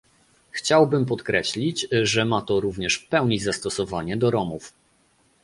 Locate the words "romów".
4.31-4.73